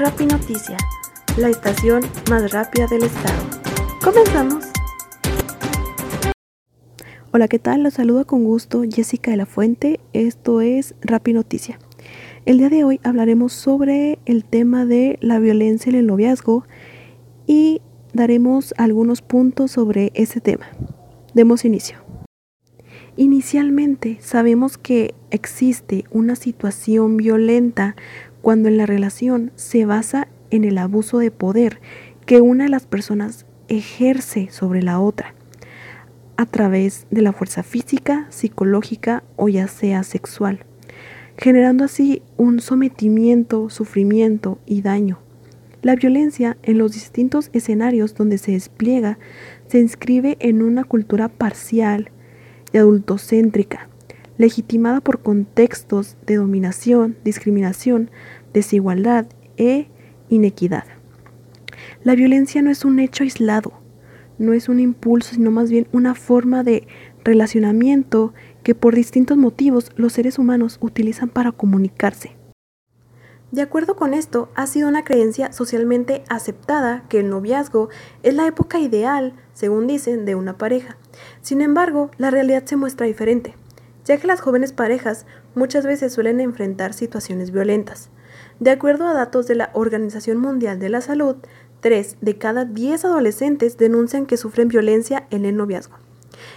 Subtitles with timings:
[0.00, 0.78] Rapi Noticia,
[1.36, 2.00] la estación
[2.30, 3.38] más rápida del estado.
[4.02, 4.64] Comenzamos.
[7.32, 7.82] Hola, ¿qué tal?
[7.82, 10.00] Los saludo con gusto Jessica de la Fuente.
[10.14, 11.78] Esto es Rapi Noticia.
[12.46, 16.64] El día de hoy hablaremos sobre el tema de la violencia en el noviazgo
[17.46, 17.82] y
[18.14, 20.64] daremos algunos puntos sobre ese tema.
[21.34, 21.98] Demos inicio.
[23.16, 27.96] Inicialmente sabemos que existe una situación violenta
[28.42, 31.80] cuando en la relación se basa en el abuso de poder
[32.26, 35.34] que una de las personas ejerce sobre la otra
[36.40, 40.64] a través de la fuerza física, psicológica o ya sea sexual,
[41.36, 45.18] generando así un sometimiento, sufrimiento y daño.
[45.82, 49.18] La violencia en los distintos escenarios donde se despliega
[49.66, 52.10] se inscribe en una cultura parcial
[52.72, 53.89] y adultocéntrica,
[54.40, 58.10] legitimada por contextos de dominación, discriminación,
[58.54, 59.26] desigualdad
[59.58, 59.88] e
[60.30, 60.84] inequidad.
[62.04, 63.74] La violencia no es un hecho aislado,
[64.38, 66.88] no es un impulso, sino más bien una forma de
[67.22, 68.32] relacionamiento
[68.62, 72.34] que por distintos motivos los seres humanos utilizan para comunicarse.
[73.50, 77.90] De acuerdo con esto, ha sido una creencia socialmente aceptada que el noviazgo
[78.22, 80.96] es la época ideal, según dicen, de una pareja.
[81.42, 83.54] Sin embargo, la realidad se muestra diferente
[84.10, 88.10] ya que las jóvenes parejas muchas veces suelen enfrentar situaciones violentas.
[88.58, 91.36] De acuerdo a datos de la Organización Mundial de la Salud,
[91.78, 95.94] 3 de cada 10 adolescentes denuncian que sufren violencia en el noviazgo.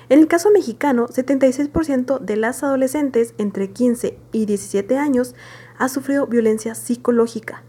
[0.09, 5.35] En el caso mexicano, 76% de las adolescentes entre 15 y 17 años
[5.77, 7.61] ha sufrido violencia psicológica,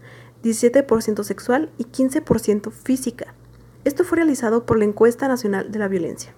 [0.43, 3.35] 17% sexual y 15% física.
[3.83, 6.33] Esto fue realizado por la Encuesta Nacional de la Violencia.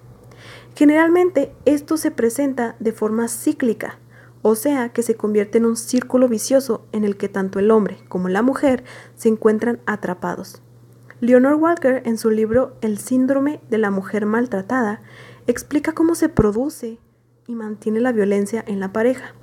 [0.78, 3.98] Generalmente esto se presenta de forma cíclica,
[4.44, 7.98] o sea que se convierte en un círculo vicioso en el que tanto el hombre
[8.10, 8.84] como la mujer
[9.16, 10.62] se encuentran atrapados.
[11.20, 15.02] Leonor Walker, en su libro El síndrome de la mujer maltratada,
[15.48, 17.00] explica cómo se produce
[17.48, 19.34] y mantiene la violencia en la pareja.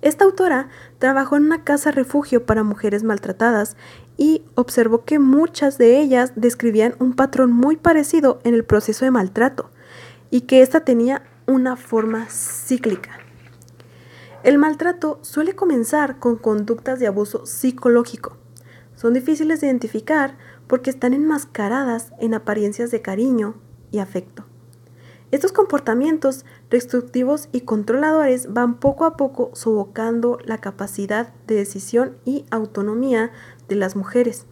[0.00, 3.76] Esta autora trabajó en una casa refugio para mujeres maltratadas
[4.16, 9.10] y observó que muchas de ellas describían un patrón muy parecido en el proceso de
[9.10, 9.68] maltrato,
[10.30, 13.18] y que ésta tenía una forma cíclica.
[14.42, 18.36] El maltrato suele comenzar con conductas de abuso psicológico.
[18.94, 23.56] Son difíciles de identificar porque están enmascaradas en apariencias de cariño
[23.90, 24.44] y afecto.
[25.30, 32.46] Estos comportamientos restrictivos y controladores van poco a poco sofocando la capacidad de decisión y
[32.50, 33.30] autonomía
[33.68, 34.46] de las mujeres.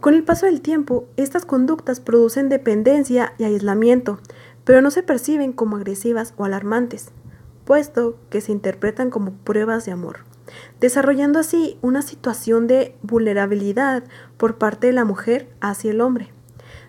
[0.00, 4.18] Con el paso del tiempo, estas conductas producen dependencia y aislamiento,
[4.64, 7.10] pero no se perciben como agresivas o alarmantes,
[7.64, 10.18] puesto que se interpretan como pruebas de amor,
[10.80, 14.04] desarrollando así una situación de vulnerabilidad
[14.36, 16.32] por parte de la mujer hacia el hombre.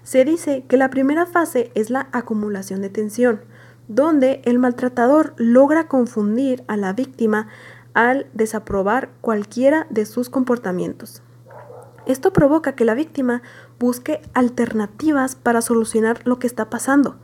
[0.04, 3.42] Se dice que la primera fase es la acumulación de tensión,
[3.88, 7.48] donde el maltratador logra confundir a la víctima
[7.94, 11.22] al desaprobar cualquiera de sus comportamientos.
[12.06, 13.42] Esto provoca que la víctima
[13.80, 17.18] busque alternativas para solucionar lo que está pasando,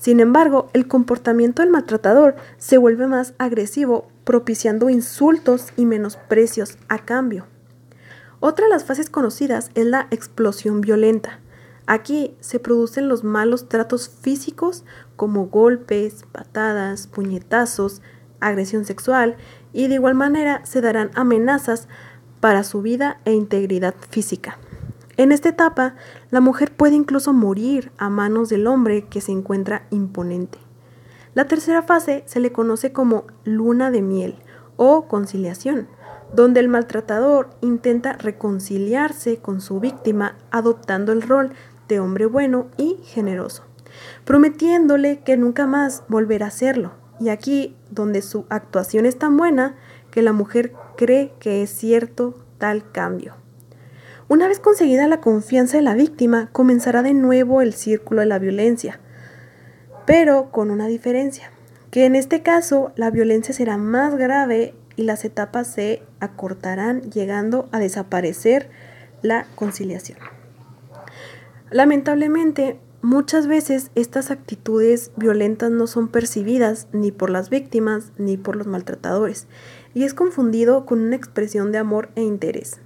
[0.00, 7.00] sin embargo, el comportamiento del maltratador se vuelve más agresivo, propiciando insultos y menosprecios a
[7.04, 7.44] cambio.
[8.40, 11.40] Otra de las fases conocidas es la explosión violenta.
[11.86, 14.84] Aquí se producen los malos tratos físicos
[15.16, 18.00] como golpes, patadas, puñetazos,
[18.40, 19.36] agresión sexual
[19.74, 21.88] y de igual manera se darán amenazas
[22.40, 24.56] para su vida e integridad física.
[25.16, 25.96] En esta etapa,
[26.30, 30.58] la mujer puede incluso morir a manos del hombre que se encuentra imponente.
[31.34, 34.36] La tercera fase se le conoce como luna de miel
[34.76, 35.88] o conciliación,
[36.34, 41.52] donde el maltratador intenta reconciliarse con su víctima adoptando el rol
[41.88, 43.64] de hombre bueno y generoso,
[44.24, 46.92] prometiéndole que nunca más volverá a hacerlo.
[47.20, 49.76] Y aquí donde su actuación es tan buena
[50.10, 53.39] que la mujer cree que es cierto tal cambio.
[54.30, 58.38] Una vez conseguida la confianza de la víctima, comenzará de nuevo el círculo de la
[58.38, 59.00] violencia,
[60.06, 61.50] pero con una diferencia,
[61.90, 67.68] que en este caso la violencia será más grave y las etapas se acortarán llegando
[67.72, 68.70] a desaparecer
[69.20, 70.20] la conciliación.
[71.72, 78.54] Lamentablemente, muchas veces estas actitudes violentas no son percibidas ni por las víctimas ni por
[78.54, 79.48] los maltratadores
[79.92, 82.80] y es confundido con una expresión de amor e interés.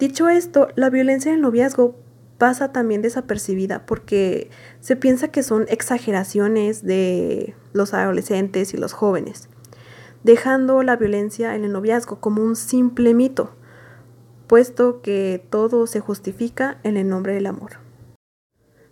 [0.00, 1.94] Dicho esto, la violencia en el noviazgo
[2.38, 4.48] pasa también desapercibida porque
[4.80, 9.50] se piensa que son exageraciones de los adolescentes y los jóvenes,
[10.24, 13.54] dejando la violencia en el noviazgo como un simple mito.
[14.46, 17.72] puesto que todo se justifica en el nombre del amor.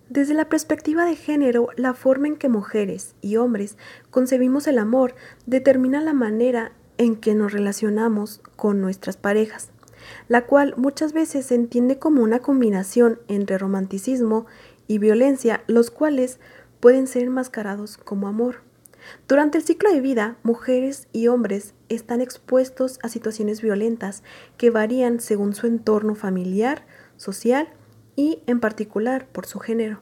[0.09, 3.77] Desde la perspectiva de género, la forma en que mujeres y hombres
[4.11, 5.15] concebimos el amor
[5.47, 9.73] determina la manera en que nos relacionamos con nuestras parejas,
[10.29, 14.47] la cual muchas veces se entiende como una combinación entre romanticismo
[14.87, 16.39] y violencia, los cuales
[16.81, 18.63] pueden ser enmascarados como amor.
[19.27, 24.23] Durante el ciclo de vida, mujeres y hombres están expuestos a situaciones violentas
[24.57, 27.69] que varían según su entorno familiar, social
[28.17, 30.01] y en particular por su género.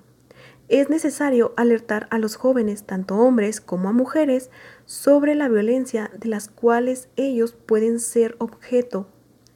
[0.69, 4.50] Es necesario alertar a los jóvenes, tanto hombres como a mujeres,
[4.85, 9.06] sobre la violencia de las cuales ellos pueden ser objeto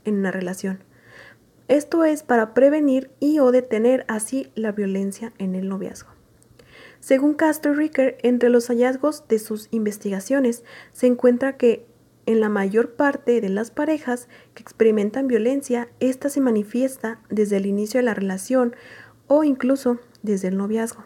[0.04, 0.82] en una relación.
[1.68, 6.10] Esto es para prevenir y o detener así la violencia en el noviazgo.
[6.98, 11.86] Según Castro Ricker, entre los hallazgos de sus investigaciones se encuentra que
[12.26, 17.66] en la mayor parte de las parejas que experimentan violencia, esta se manifiesta desde el
[17.66, 18.76] inicio de la relación
[19.26, 21.04] o incluso desde el noviazgo.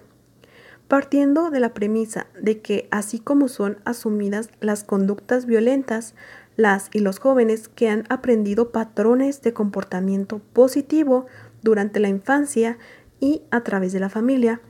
[0.89, 6.15] Partiendo de la premisa de que así como son asumidas las conductas violentas,
[6.57, 11.27] las y los jóvenes que han aprendido patrones de comportamiento positivo
[11.63, 12.79] durante la infancia
[13.21, 14.61] y a través de la familia,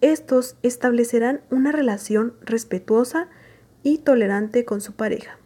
[0.00, 3.28] estos establecerán una relación respetuosa
[3.82, 5.38] y tolerante con su pareja.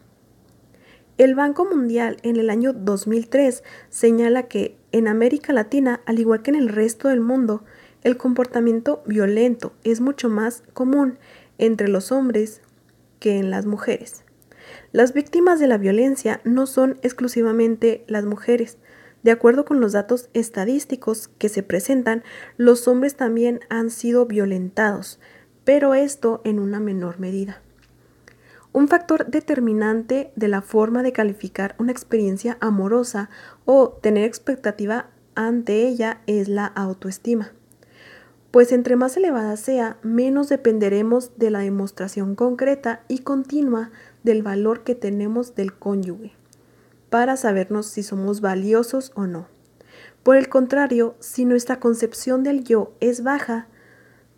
[1.19, 6.51] El Banco Mundial en el año 2003 señala que en América Latina, al igual que
[6.51, 7.63] en el resto del mundo,
[8.03, 11.19] el comportamiento violento es mucho más común
[11.59, 12.63] entre los hombres
[13.19, 14.25] que en las mujeres.
[14.93, 18.79] Las víctimas de la violencia no son exclusivamente las mujeres.
[19.23, 22.25] De acuerdo con los datos estadísticos que se presentan,
[22.57, 25.21] los hombres también han sido violentados,
[25.65, 27.61] pero esto en una menor medida.
[28.73, 33.29] Un factor determinante de la forma de calificar una experiencia amorosa
[33.65, 37.53] o tener expectativa ante ella es la autoestima.
[38.51, 43.91] Pues entre más elevada sea, menos dependeremos de la demostración concreta y continua
[44.23, 46.33] del valor que tenemos del cónyuge,
[47.09, 49.49] para sabernos si somos valiosos o no.
[50.23, 53.69] Por el contrario, si nuestra concepción del yo es baja,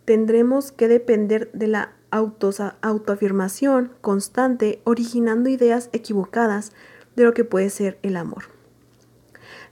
[0.05, 6.73] tendremos que depender de la autoafirmación constante, originando ideas equivocadas
[7.17, 8.45] de lo que puede ser el amor.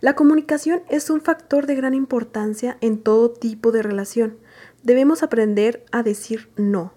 [0.00, 4.38] La comunicación es un factor de gran importancia en todo tipo de relación.
[4.82, 6.94] Debemos aprender a decir no.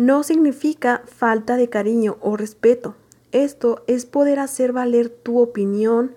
[0.00, 2.96] No significa falta de cariño o respeto.
[3.32, 6.14] Esto es poder hacer valer tu opinión,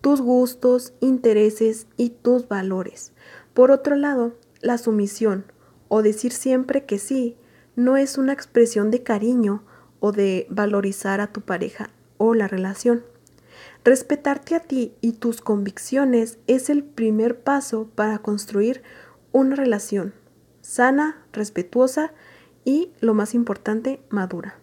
[0.00, 3.12] tus gustos, intereses y tus valores.
[3.52, 5.44] Por otro lado, la sumisión
[5.88, 7.36] o decir siempre que sí
[7.74, 9.64] no es una expresión de cariño
[10.00, 13.04] o de valorizar a tu pareja o la relación.
[13.84, 18.82] Respetarte a ti y tus convicciones es el primer paso para construir
[19.30, 20.14] una relación
[20.62, 22.14] sana, respetuosa
[22.66, 24.56] y, lo más importante, madura.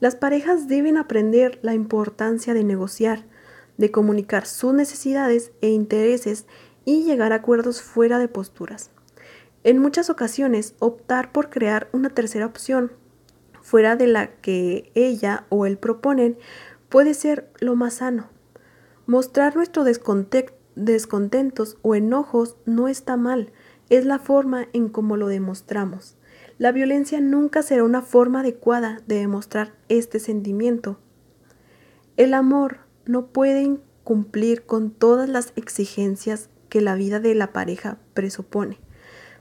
[0.00, 3.24] Las parejas deben aprender la importancia de negociar,
[3.78, 6.44] de comunicar sus necesidades e intereses
[6.84, 8.90] y llegar a acuerdos fuera de posturas.
[9.62, 12.92] En muchas ocasiones, optar por crear una tercera opción
[13.62, 16.36] fuera de la que ella o él proponen
[16.88, 18.28] puede ser lo más sano.
[19.06, 19.86] Mostrar nuestros
[20.74, 23.52] descontentos o enojos no está mal,
[23.88, 26.16] es la forma en cómo lo demostramos.
[26.60, 31.00] La violencia nunca será una forma adecuada de demostrar este sentimiento.
[32.18, 37.96] El amor no puede cumplir con todas las exigencias que la vida de la pareja
[38.12, 38.78] presupone.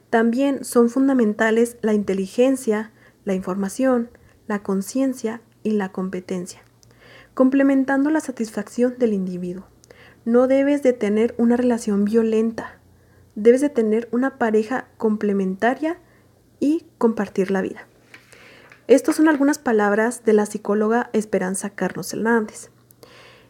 [0.09, 2.93] También son fundamentales la inteligencia,
[3.25, 4.11] la información,
[4.47, 6.61] la conciencia y la competencia,
[7.33, 9.67] complementando la satisfacción del individuo.
[10.23, 12.79] No debes de tener una relación violenta,
[13.35, 15.99] debes de tener una pareja complementaria
[16.59, 17.87] y compartir la vida.
[18.87, 22.71] Estas son algunas palabras de la psicóloga Esperanza Carlos Hernández.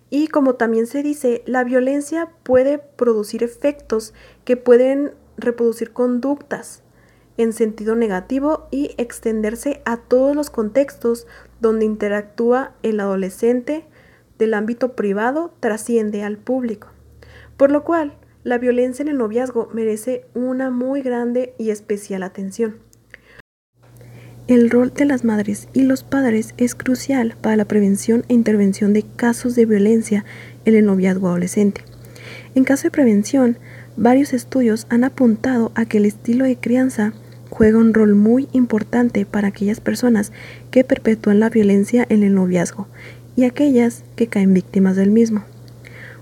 [0.10, 4.14] Y como también se dice, la violencia puede producir efectos
[4.44, 6.84] que pueden reproducir conductas
[7.38, 11.26] en sentido negativo y extenderse a todos los contextos
[11.62, 13.86] donde interactúa el adolescente
[14.38, 16.90] del ámbito privado trasciende al público.
[17.56, 22.89] Por lo cual, la violencia en el noviazgo merece una muy grande y especial atención.
[24.50, 28.92] El rol de las madres y los padres es crucial para la prevención e intervención
[28.92, 30.26] de casos de violencia
[30.66, 31.82] en el noviazgo adolescente.
[32.54, 33.58] En caso de prevención,
[34.02, 37.12] Varios estudios han apuntado a que el estilo de crianza
[37.50, 40.32] juega un rol muy importante para aquellas personas
[40.72, 42.88] que perpetúan la violencia en el noviazgo
[43.36, 45.44] y aquellas que caen víctimas del mismo.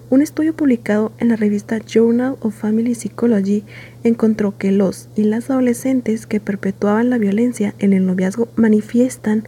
[0.10, 3.66] Un estudio publicado en la revista Journal of Family Psychology
[4.06, 9.44] encontró que los y las adolescentes que perpetuaban la violencia en el noviazgo manifiestan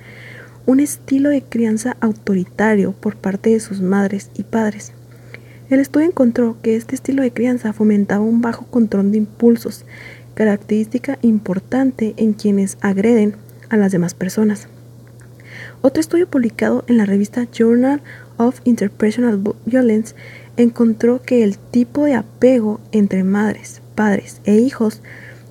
[0.66, 4.92] un estilo de crianza autoritario por parte de sus madres y padres.
[5.70, 9.86] El estudio encontró que este estilo de crianza fomentaba un bajo control de impulsos,
[10.34, 13.36] característica importante en quienes agreden
[13.70, 14.68] a las demás personas.
[15.82, 18.02] Otro estudio publicado en la revista Journal
[18.36, 20.16] of Interpersonal Violence
[20.64, 25.02] encontró que el tipo de apego entre madres, padres e hijos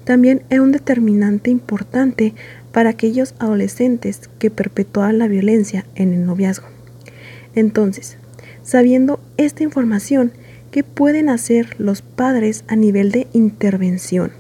[0.05, 2.35] también era un determinante importante
[2.73, 6.69] para aquellos adolescentes que perpetuaban la violencia en el noviazgo.
[7.55, 8.19] Entonces,
[8.63, 10.33] sabiendo esta información,
[10.71, 14.33] ¿qué pueden hacer los padres a nivel de intervención?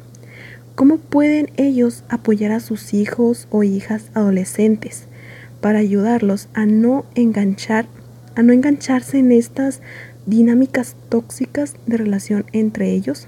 [0.74, 5.08] ¿Cómo pueden ellos apoyar a sus hijos o hijas adolescentes
[5.60, 7.86] para ayudarlos a no enganchar,
[8.36, 9.80] a no engancharse en estas
[10.28, 13.26] dinámicas tóxicas de relación entre ellos?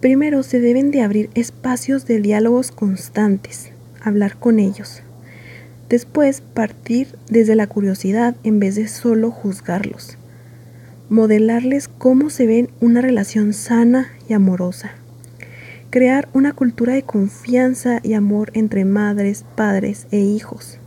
[0.00, 3.70] Primero se deben de abrir espacios de diálogos constantes,
[4.00, 5.02] hablar con ellos.
[5.88, 10.16] Después partir desde la curiosidad en vez de solo juzgarlos.
[11.08, 14.92] Modelarles cómo se ven una relación sana y amorosa.
[15.90, 20.77] Crear una cultura de confianza y amor entre madres, padres e hijos.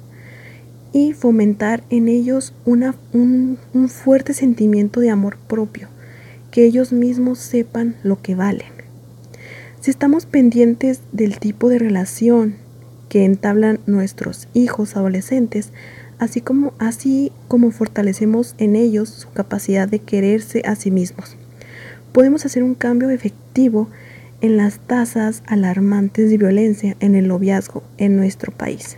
[0.93, 5.87] Y fomentar en ellos un, un fuerte sentimiento de amor propio,
[6.51, 8.81] que ellos mismos sepan lo que valen.
[9.79, 12.55] Si estamos pendientes del tipo de relación
[13.09, 15.71] que entablan nuestros hijos adolescentes,
[16.19, 21.35] así como, así como fortalecemos en ellos su capacidad de quererse a sí mismos,
[22.13, 23.89] podemos hacer un cambio efectivo
[24.39, 28.97] en las tasas alarmantes de violencia en el noviazgo en nuestro país.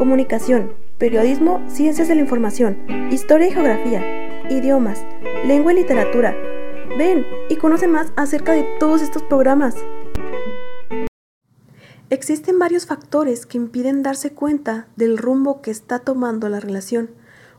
[0.00, 2.78] Comunicación, Periodismo, Ciencias de la Información,
[3.12, 5.04] Historia y Geografía, Idiomas,
[5.46, 6.34] Lengua y Literatura.
[6.96, 9.76] Ven y conoce más acerca de todos estos programas.
[12.08, 17.10] Existen varios factores que impiden darse cuenta del rumbo que está tomando la relación.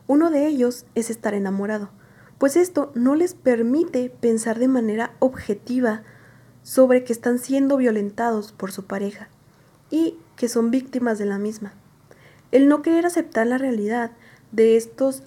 [0.08, 1.90] Uno de ellos es estar enamorado
[2.42, 6.02] pues esto no les permite pensar de manera objetiva
[6.64, 9.28] sobre que están siendo violentados por su pareja
[9.92, 11.74] y que son víctimas de la misma.
[12.52, 14.12] El no querer aceptar la realidad
[14.52, 15.22] de estos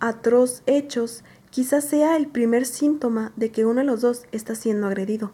[0.00, 4.86] atroz hechos quizás sea el primer síntoma de que uno de los dos está siendo
[4.86, 5.32] agredido.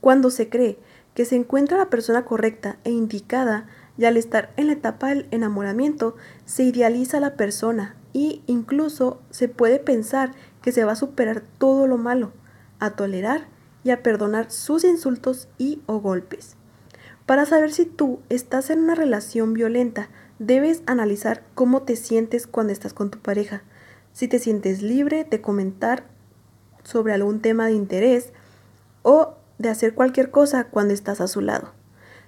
[0.00, 0.78] Cuando se cree
[1.14, 3.66] que se encuentra la persona correcta e indicada
[3.98, 9.20] y al estar en la etapa del enamoramiento se idealiza a la persona y incluso
[9.30, 10.32] se puede pensar
[10.62, 12.32] que se va a superar todo lo malo,
[12.78, 13.48] a tolerar
[13.82, 16.56] y a perdonar sus insultos y o golpes.
[17.26, 20.08] Para saber si tú estás en una relación violenta,
[20.46, 23.62] debes analizar cómo te sientes cuando estás con tu pareja.
[24.12, 26.04] Si te sientes libre de comentar
[26.82, 28.32] sobre algún tema de interés
[29.02, 31.72] o de hacer cualquier cosa cuando estás a su lado,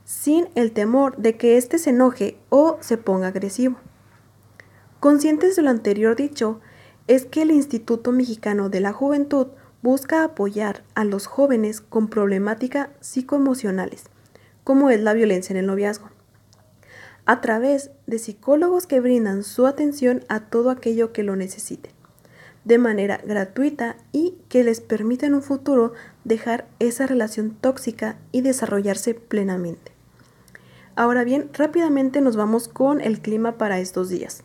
[0.04, 3.76] sin el temor de que éste se enoje o se ponga agresivo.
[5.00, 6.60] Conscientes de lo anterior dicho,
[7.06, 9.48] es que el Instituto Mexicano de la Juventud
[9.82, 14.04] busca apoyar a los jóvenes con problemáticas psicoemocionales,
[14.64, 16.08] como es la violencia en el noviazgo,
[17.26, 21.90] a través de psicólogos que brindan su atención a todo aquello que lo necesite,
[22.64, 25.92] de manera gratuita y que les permita en un futuro
[26.24, 29.92] dejar esa relación tóxica y desarrollarse plenamente.
[30.94, 34.44] Ahora bien, rápidamente nos vamos con el clima para estos días.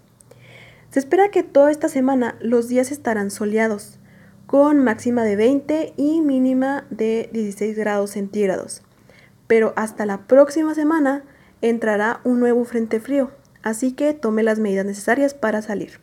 [0.90, 4.00] Se espera que toda esta semana los días estarán soleados,
[4.48, 8.82] con máxima de 20 y mínima de 16 grados centígrados.
[9.48, 11.24] Pero hasta la próxima semana
[11.62, 13.32] entrará un nuevo frente frío,
[13.64, 16.00] así que tome las medidas necesarias para salir.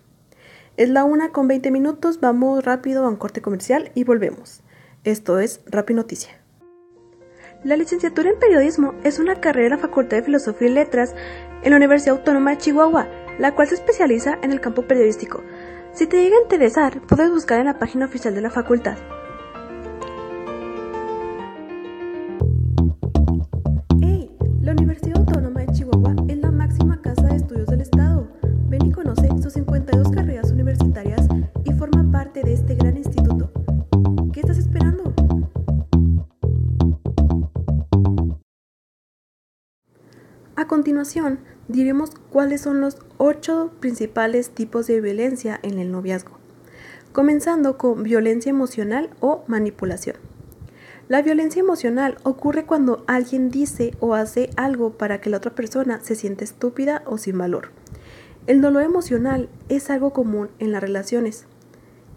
[0.77, 4.63] Es la una con 20 minutos, vamos rápido a un corte comercial y volvemos.
[5.05, 6.41] Esto es Rapi Noticia.
[7.65, 11.15] La licenciatura en periodismo es una carrera de la Facultad de Filosofía y Letras
[11.63, 15.43] en la Universidad Autónoma de Chihuahua la cual se especializa en el campo periodístico.
[15.93, 18.99] Si te llega a interesar, puedes buscar en la página oficial de la facultad.
[24.01, 24.31] ¡Hey!
[24.61, 25.18] La Universidad
[32.35, 33.51] de este gran instituto.
[34.33, 35.15] ¿Qué estás esperando?
[40.55, 46.39] A continuación, diremos cuáles son los ocho principales tipos de violencia en el noviazgo,
[47.13, 50.17] comenzando con violencia emocional o manipulación.
[51.09, 56.01] La violencia emocional ocurre cuando alguien dice o hace algo para que la otra persona
[56.03, 57.71] se siente estúpida o sin valor.
[58.47, 61.47] El dolor emocional es algo común en las relaciones.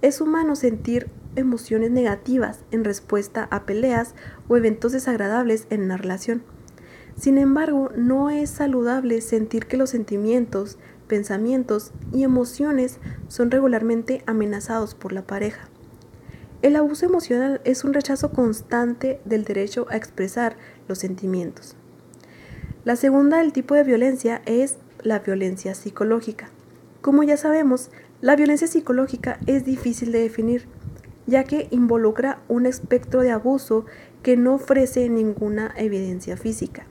[0.02, 4.16] Es humano sentir emociones negativas en respuesta a peleas
[4.48, 6.44] o eventos desagradables en una relación.
[7.16, 10.78] Sin embargo, no es saludable sentir que los sentimientos,
[11.08, 15.70] pensamientos y emociones son regularmente amenazados por la pareja.
[16.62, 21.76] El abuso emocional es un rechazo constante del derecho a expresar los sentimientos.
[22.86, 26.50] La segunda del tipo de violencia es la violencia psicológica.
[27.02, 27.90] Como ya sabemos,
[28.22, 30.68] la violencia psicológica es difícil de definir,
[31.26, 33.86] ya que involucra un espectro de abuso
[34.22, 36.86] que no ofrece ninguna evidencia física.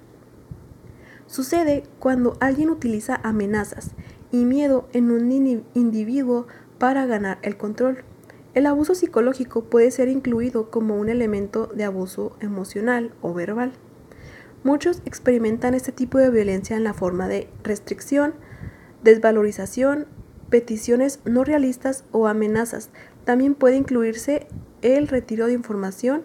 [1.26, 3.92] Sucede cuando alguien utiliza amenazas
[4.32, 5.30] y miedo en un
[5.74, 8.02] individuo para ganar el control.
[8.54, 13.70] El abuso psicológico puede ser incluido como un elemento de abuso emocional o verbal.
[14.64, 18.34] Muchos experimentan este tipo de violencia en la forma de restricción,
[19.04, 20.06] desvalorización,
[20.50, 22.90] peticiones no realistas o amenazas.
[23.24, 24.46] También puede incluirse
[24.82, 26.22] el retiro de información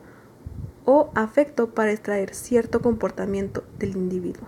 [0.85, 4.47] o afecto para extraer cierto comportamiento del individuo.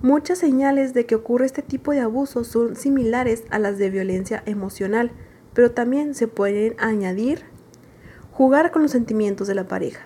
[0.00, 4.42] Muchas señales de que ocurre este tipo de abuso son similares a las de violencia
[4.46, 5.10] emocional,
[5.54, 7.44] pero también se pueden añadir
[8.32, 10.02] jugar con los sentimientos de la pareja,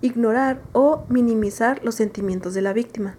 [0.00, 3.16] ignorar o minimizar los sentimientos de la víctima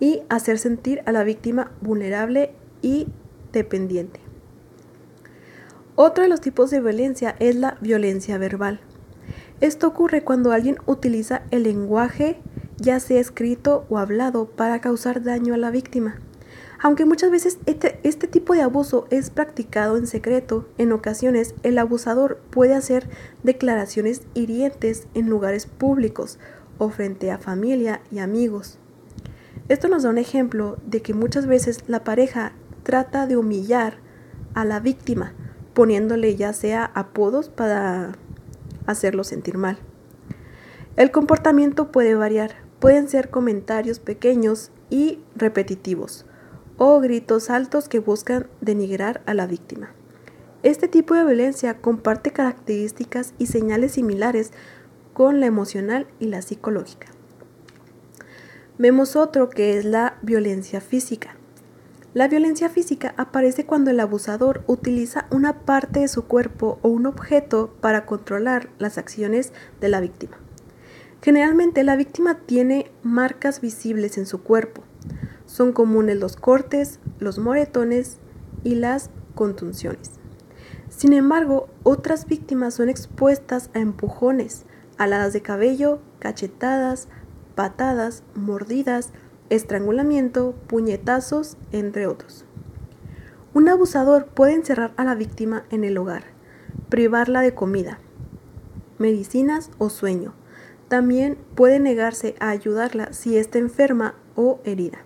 [0.00, 2.52] y hacer sentir a la víctima vulnerable
[2.82, 3.06] y
[3.58, 4.20] dependiente.
[5.94, 8.80] Otro de los tipos de violencia es la violencia verbal.
[9.60, 12.38] Esto ocurre cuando alguien utiliza el lenguaje,
[12.76, 16.20] ya sea escrito o hablado, para causar daño a la víctima.
[16.78, 21.78] Aunque muchas veces este, este, tipo de abuso es practicado en secreto, en ocasiones el
[21.78, 23.08] abusador puede hacer
[23.42, 26.38] declaraciones hirientes en lugares públicos
[26.76, 28.78] o frente a familia y amigos.
[29.68, 32.52] Esto nos da un ejemplo de que muchas veces la pareja
[32.86, 33.94] trata de humillar
[34.54, 35.32] a la víctima,
[35.74, 38.12] poniéndole ya sea apodos para
[38.86, 39.76] hacerlo sentir mal.
[40.94, 46.26] El comportamiento puede variar, pueden ser comentarios pequeños y repetitivos,
[46.76, 49.90] o gritos altos que buscan denigrar a la víctima.
[50.62, 54.52] Este tipo de violencia comparte características y señales similares
[55.12, 57.08] con la emocional y la psicológica.
[58.78, 61.34] Vemos otro que es la violencia física.
[62.16, 67.04] La violencia física aparece cuando el abusador utiliza una parte de su cuerpo o un
[67.04, 69.52] objeto para controlar las acciones
[69.82, 70.38] de la víctima.
[71.20, 74.82] Generalmente la víctima tiene marcas visibles en su cuerpo,
[75.44, 78.16] son comunes los cortes, los moretones
[78.64, 80.12] y las contunciones.
[80.88, 84.64] Sin embargo, otras víctimas son expuestas a empujones,
[84.96, 87.08] aladas de cabello, cachetadas,
[87.54, 89.12] patadas, mordidas,
[89.50, 92.44] estrangulamiento, puñetazos, entre otros.
[93.54, 96.24] Un abusador puede encerrar a la víctima en el hogar,
[96.88, 97.98] privarla de comida,
[98.98, 100.34] medicinas o sueño.
[100.88, 104.98] También puede negarse a ayudarla si está enferma o herida.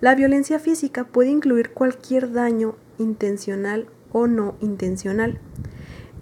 [0.00, 5.40] La violencia física puede incluir cualquier daño intencional o no intencional.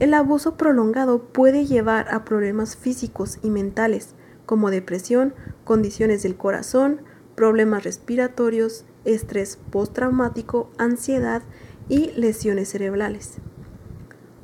[0.00, 4.14] El abuso prolongado puede llevar a problemas físicos y mentales,
[4.46, 7.00] como depresión, condiciones del corazón,
[7.34, 11.42] problemas respiratorios, estrés postraumático, ansiedad
[11.88, 13.38] y lesiones cerebrales.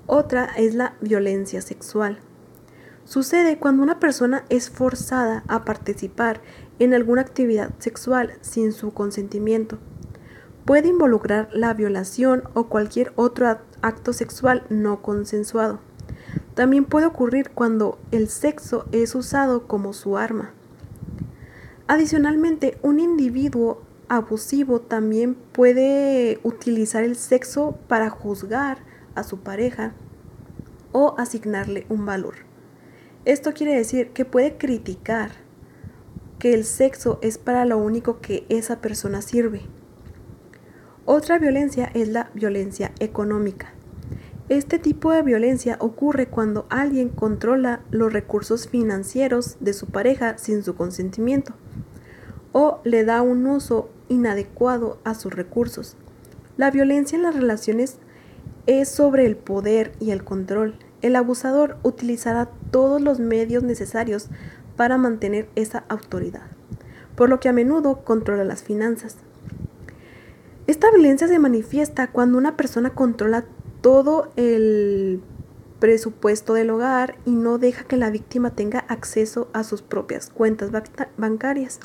[0.06, 2.18] Otra es la violencia sexual.
[3.04, 6.40] Sucede cuando una persona es forzada a participar
[6.78, 9.78] en alguna actividad sexual sin su consentimiento.
[10.64, 15.80] Puede involucrar la violación o cualquier otro acto sexual no consensuado.
[16.54, 20.52] También puede ocurrir cuando el sexo es usado como su arma.
[21.90, 28.78] Adicionalmente, un individuo abusivo también puede utilizar el sexo para juzgar
[29.16, 29.92] a su pareja
[30.92, 32.34] o asignarle un valor.
[33.24, 35.32] Esto quiere decir que puede criticar
[36.38, 39.62] que el sexo es para lo único que esa persona sirve.
[41.06, 43.72] Otra violencia es la violencia económica.
[44.48, 50.62] Este tipo de violencia ocurre cuando alguien controla los recursos financieros de su pareja sin
[50.62, 51.54] su consentimiento
[52.52, 55.96] o le da un uso inadecuado a sus recursos.
[56.56, 57.98] La violencia en las relaciones
[58.66, 60.74] es sobre el poder y el control.
[61.02, 64.28] El abusador utilizará todos los medios necesarios
[64.76, 66.42] para mantener esa autoridad.
[67.16, 69.16] por lo que a menudo controla las finanzas.
[70.66, 73.44] Esta violencia se manifiesta cuando una persona controla
[73.82, 75.20] todo el
[75.80, 80.70] presupuesto del hogar y no deja que la víctima tenga acceso a sus propias cuentas
[81.18, 81.80] bancarias.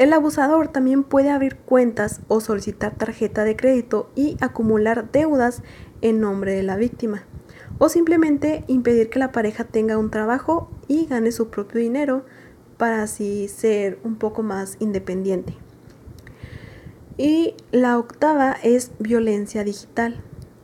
[0.00, 5.62] El abusador también puede abrir cuentas o solicitar tarjeta de crédito y acumular deudas
[6.00, 7.24] en nombre de la víctima.
[7.76, 12.24] O simplemente impedir que la pareja tenga un trabajo y gane su propio dinero
[12.78, 15.54] para así ser un poco más independiente.
[17.18, 20.22] Y la octava es violencia digital.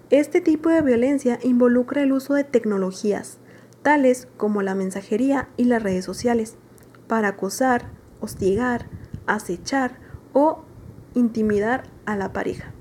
[0.08, 3.36] Este tipo de violencia involucra el uso de tecnologías,
[3.82, 6.56] tales como la mensajería y las redes sociales,
[7.06, 7.90] para acosar,
[8.22, 8.86] hostigar,
[9.26, 9.98] acechar
[10.32, 10.64] o
[11.14, 12.72] intimidar a la pareja.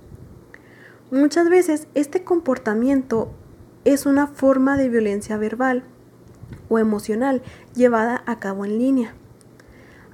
[1.11, 3.31] Muchas veces este comportamiento
[3.85, 5.83] es una forma de violencia verbal
[6.69, 7.41] o emocional
[7.75, 9.13] llevada a cabo en línea.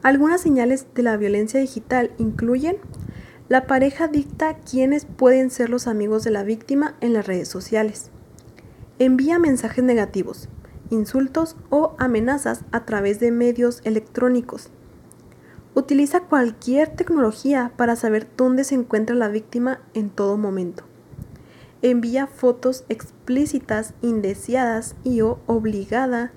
[0.03, 2.77] Algunas señales de la violencia digital incluyen
[3.49, 8.09] la pareja dicta quiénes pueden ser los amigos de la víctima en las redes sociales.
[8.97, 10.47] Envía mensajes negativos,
[10.89, 14.69] insultos o amenazas a través de medios electrónicos.
[15.73, 20.83] Utiliza cualquier tecnología para saber dónde se encuentra la víctima en todo momento.
[21.81, 26.33] Envía fotos explícitas, indeseadas y o obligada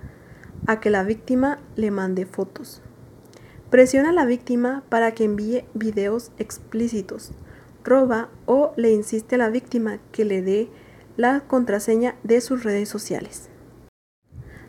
[0.67, 2.81] a que la víctima le mande fotos.
[3.71, 7.33] Presiona a la víctima para que envíe videos explícitos.
[7.83, 10.71] Roba o le insiste a la víctima que le dé
[11.17, 13.51] la contraseña de sus redes sociales.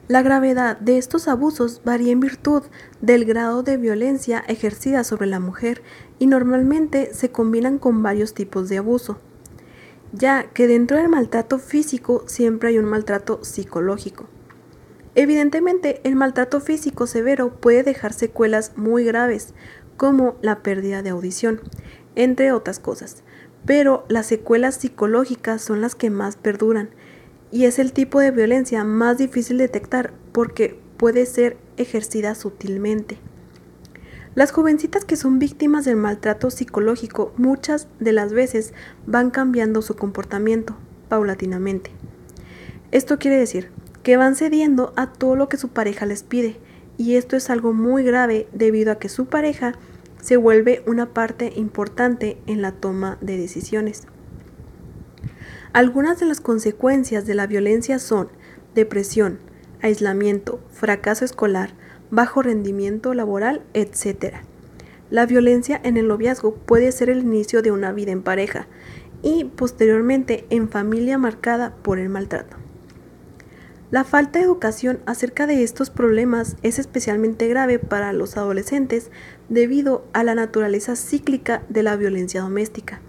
[0.08, 2.62] La gravedad de estos abusos varía en virtud
[3.02, 5.82] del grado de violencia ejercida sobre la mujer
[6.20, 9.18] y normalmente se combinan con varios tipos de abuso,
[10.14, 14.28] ya que dentro del maltrato físico siempre hay un maltrato psicológico.
[15.16, 19.56] Evidentemente, el maltrato físico severo puede dejar secuelas muy graves,
[19.98, 21.62] como la pérdida de audición,
[22.14, 23.24] entre otras cosas,
[23.66, 26.92] pero las secuelas psicológicas son las que más perduran
[27.56, 33.18] y es el tipo de violencia más difícil de detectar porque puede ser ejercida sutilmente.
[34.36, 38.74] Las jovencitas que son víctimas del maltrato psicológico muchas de las veces
[39.08, 40.76] van cambiando su comportamiento
[41.08, 41.92] paulatinamente.
[42.92, 43.72] Esto quiere decir
[44.04, 46.58] que van cediendo a todo lo que su pareja les pide,
[46.98, 49.76] y esto es algo muy grave debido a que su pareja
[50.22, 54.08] se vuelve una parte importante en la toma de decisiones.
[55.76, 58.30] Algunas de las consecuencias de la violencia son
[58.76, 59.40] depresión,
[59.82, 61.72] aislamiento, fracaso escolar,
[62.10, 64.36] bajo rendimiento laboral, etc.
[65.10, 68.68] La violencia en el noviazgo puede ser el inicio de una vida en pareja
[69.22, 72.56] y posteriormente en familia marcada por el maltrato.
[73.92, 79.12] La falta de educación acerca de estos problemas es especialmente grave para los adolescentes
[79.50, 83.02] debido a la naturaleza cíclica de la violencia doméstica.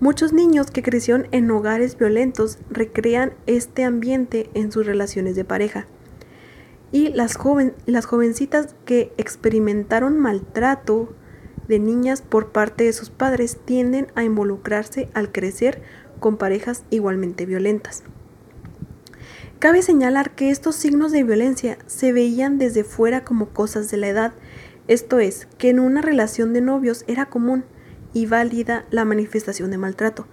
[0.00, 5.86] Muchos niños que crecieron en hogares violentos recrean este ambiente en sus relaciones de pareja.
[6.90, 7.38] Y las,
[7.86, 11.14] las jovencitas que experimentaron maltrato
[11.68, 15.80] de niñas por parte de sus padres tienden a involucrarse al crecer
[16.20, 18.02] con parejas igualmente violentas.
[19.60, 24.08] Cabe señalar que estos signos de violencia se veían desde fuera como cosas de la
[24.08, 24.32] edad,
[24.88, 27.64] esto es, que en una relación de novios era común
[28.14, 30.26] y válida la manifestación de maltrato,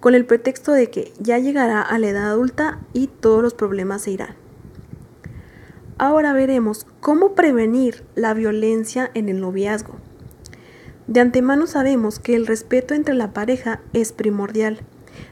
[0.00, 4.02] con el pretexto de que ya llegará a la edad adulta y todos los problemas
[4.02, 4.36] se irán.
[5.96, 9.94] Ahora veremos cómo prevenir la violencia en el noviazgo.
[11.06, 14.84] De antemano sabemos que el respeto entre la pareja es primordial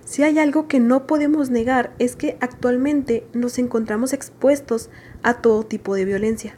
[0.04, 4.90] si hay algo que no podemos negar es que actualmente nos encontramos expuestos
[5.22, 6.56] a todo tipo de violencia,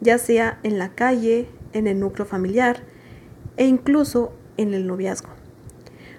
[0.00, 2.82] ya sea en la calle, en el núcleo familiar
[3.56, 5.30] e incluso en el noviazgo.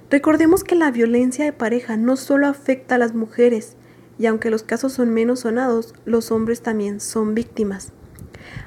[0.09, 3.75] Recordemos que la violencia de pareja no solo afecta a las mujeres,
[4.19, 7.93] y aunque los casos son menos sonados, los hombres también son víctimas.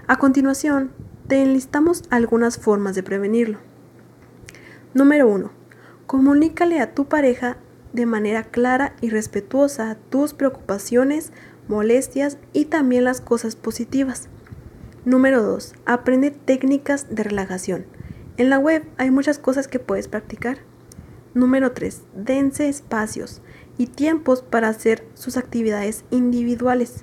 [0.07, 0.90] A continuación,
[1.29, 3.59] te enlistamos algunas formas de prevenirlo.
[4.94, 5.50] Número 1.
[6.07, 7.59] Comunícale a tu pareja
[7.92, 11.33] de manera clara y respetuosa tus preocupaciones,
[11.68, 14.29] molestias y también las cosas positivas.
[15.05, 15.74] Número 2.
[15.87, 17.87] Aprende técnicas de relajación.
[18.38, 20.59] En la web hay muchas cosas que puedes practicar.
[21.33, 22.03] Número 3.
[22.14, 23.40] Dense espacios
[23.79, 27.03] y tiempos para hacer sus actividades individuales.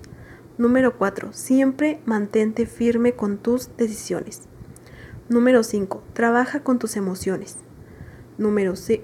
[0.59, 1.33] Número 4.
[1.33, 4.43] Siempre mantente firme con tus decisiones.
[5.27, 6.03] Número 5.
[6.13, 7.57] Trabaja con tus emociones.
[8.37, 9.01] Número 6.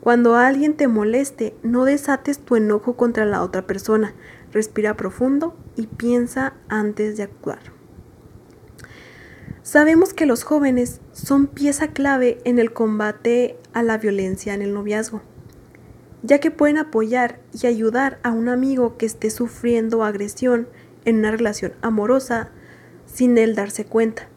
[0.00, 4.14] Cuando alguien te moleste, no desates tu enojo contra la otra persona.
[4.52, 7.81] Respira profundo y piensa antes de actuar.
[9.62, 14.74] Sabemos que los jóvenes son pieza clave en el combate a la violencia en el
[14.74, 15.22] noviazgo,
[16.24, 20.66] ya que pueden apoyar y ayudar a un amigo que esté sufriendo agresión
[21.04, 22.50] en una relación amorosa
[23.06, 24.28] sin él darse cuenta.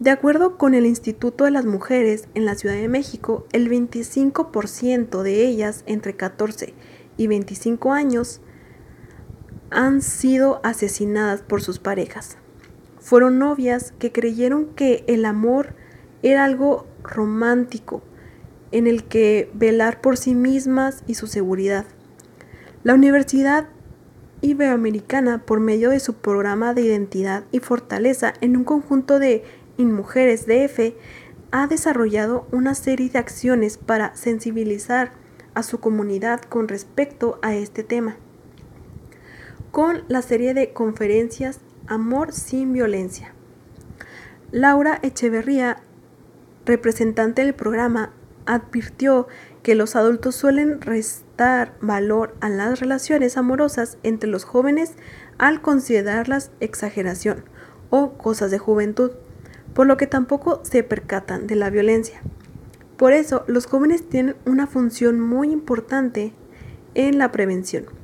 [0.00, 5.22] De acuerdo con el Instituto de las Mujeres en la Ciudad de México, el 25%
[5.22, 6.74] de ellas entre 14
[7.16, 8.40] y 25 años
[9.70, 12.38] han sido asesinadas por sus parejas.
[13.08, 15.72] Fueron novias que creyeron que el amor
[16.22, 18.02] era algo romántico,
[18.70, 21.86] en el que velar por sí mismas y su seguridad.
[22.84, 23.70] La Universidad
[24.42, 29.42] Iberoamericana, por medio de su programa de identidad y fortaleza en un conjunto de
[29.78, 30.92] InMujeres DF,
[31.50, 35.12] ha desarrollado una serie de acciones para sensibilizar
[35.54, 38.18] a su comunidad con respecto a este tema.
[39.70, 43.32] Con la serie de conferencias Amor sin violencia.
[44.52, 45.78] Laura Echeverría,
[46.66, 48.12] representante del programa,
[48.44, 49.26] advirtió
[49.62, 54.96] que los adultos suelen restar valor a las relaciones amorosas entre los jóvenes
[55.38, 57.44] al considerarlas exageración
[57.88, 59.12] o cosas de juventud,
[59.72, 62.20] por lo que tampoco se percatan de la violencia.
[62.98, 66.34] Por eso, los jóvenes tienen una función muy importante
[66.94, 67.97] en la prevención.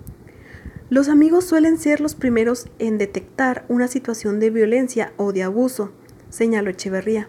[0.90, 5.92] Los amigos suelen ser los primeros en detectar una situación de violencia o de abuso,
[6.28, 7.28] señaló Echeverría.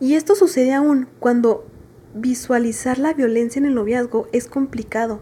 [0.00, 1.66] Y esto sucede aún cuando
[2.14, 5.20] visualizar la violencia en el noviazgo es complicado,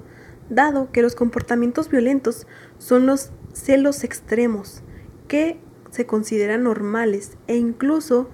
[0.50, 2.46] dado que los comportamientos violentos
[2.78, 4.82] son los celos extremos,
[5.26, 5.58] que
[5.90, 8.30] se consideran normales e incluso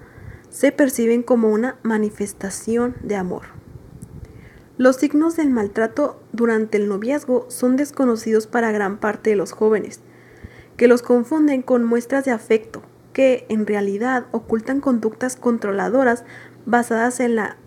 [0.49, 3.58] se perciben como una manifestación de amor.
[4.79, 9.99] Los signos del maltrato durante el noviazgo son desconocidos para gran parte de los jóvenes,
[10.77, 16.23] que los confunden con muestras de afecto, que en realidad ocultan conductas controladoras
[16.65, 17.57] basadas en la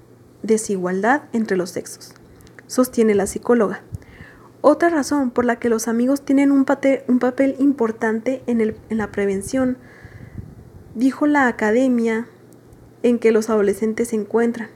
[0.42, 2.14] desigualdad entre los sexos,
[2.66, 3.83] sostiene la psicóloga.
[4.62, 9.77] Otra razón por la que los amigos tienen un, papel importante en, la prevención,
[10.94, 12.27] dijo la academia
[13.03, 14.70] en que los adolescentes se encuentran.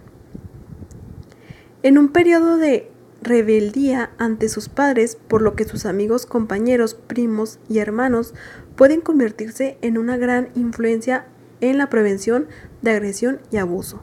[1.86, 2.90] En un periodo de
[3.22, 8.34] rebeldía ante sus padres, por lo que sus amigos, compañeros, primos y hermanos
[8.74, 11.26] pueden convertirse en una gran influencia
[11.60, 12.48] en la prevención
[12.82, 14.00] de agresión y abuso.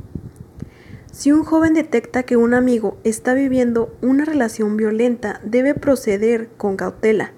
[1.12, 6.78] Si un joven detecta que un amigo está viviendo una relación violenta, debe proceder con
[6.78, 7.34] cautela,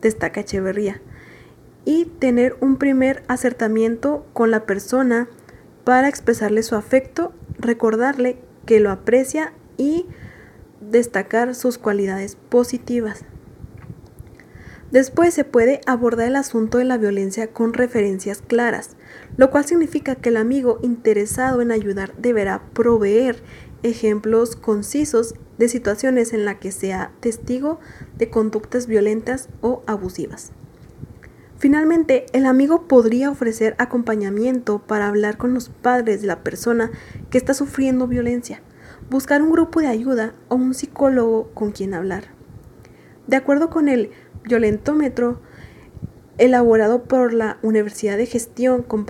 [0.00, 1.02] destaca Echeverría,
[1.84, 5.28] y tener un primer acertamiento con la persona
[5.82, 10.04] para expresarle su afecto, recordarle que lo aprecia y
[10.82, 13.24] destacar sus cualidades positivas.
[14.90, 18.98] Después se puede abordar el asunto de la violencia con referencias claras,
[19.38, 23.42] lo cual significa que el amigo interesado en ayudar deberá proveer
[23.82, 27.80] ejemplos concisos de situaciones en las que sea testigo
[28.18, 30.52] de conductas violentas o abusivas.
[31.58, 36.92] Finalmente, el amigo podría ofrecer acompañamiento para hablar con los padres de la persona
[37.30, 38.62] que está sufriendo violencia,
[39.10, 42.28] buscar un grupo de ayuda o un psicólogo con quien hablar.
[43.26, 44.10] De acuerdo con el
[44.44, 45.40] violentómetro
[46.38, 49.04] elaborado por la Universidad de Gestión con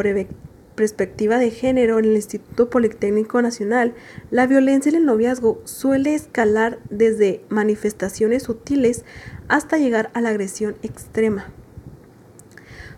[0.74, 3.94] perspectiva de género en el Instituto Politécnico Nacional,
[4.30, 9.04] la violencia en el noviazgo suele escalar desde manifestaciones sutiles
[9.48, 11.52] hasta llegar a la agresión extrema.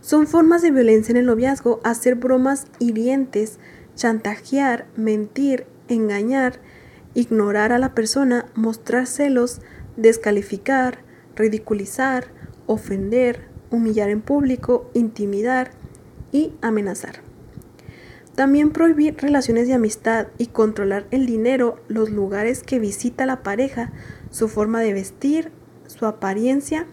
[0.01, 3.59] Son formas de violencia en el noviazgo hacer bromas hirientes,
[3.95, 6.61] chantajear, mentir, engañar,
[7.15, 9.61] ignorar a la persona, mostrar celos,
[9.97, 11.01] descalificar,
[11.37, 12.29] ridiculizar,
[12.67, 15.73] ofender, humillar en público, intimidar
[16.33, 17.21] y amenazar.
[18.35, 23.93] También prohibir relaciones de amistad y controlar el dinero, los lugares que visita la pareja,
[24.31, 25.51] su forma de vestir,
[25.87, 26.87] su apariencia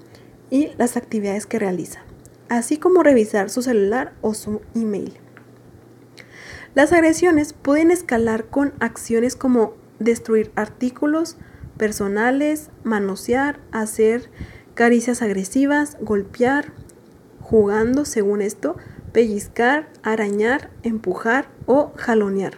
[0.50, 2.02] y las actividades que realiza,
[2.50, 5.14] así como revisar su celular o su email.
[6.76, 11.38] Las agresiones pueden escalar con acciones como destruir artículos
[11.78, 14.30] personales, manosear, hacer
[14.74, 16.74] caricias agresivas, golpear,
[17.42, 18.76] jugando según esto,
[19.12, 22.54] pellizcar, arañar, empujar o jalonear.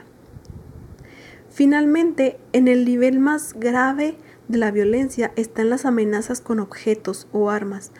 [1.50, 7.50] Finalmente, en el nivel más grave de la violencia están las amenazas con objetos o
[7.50, 7.92] armas,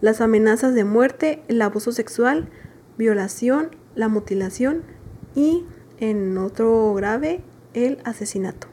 [0.00, 2.48] las amenazas de muerte, el abuso sexual,
[2.96, 4.82] violación, la mutilación
[5.34, 5.64] y,
[5.98, 7.42] en otro grave,
[7.74, 8.68] el asesinato.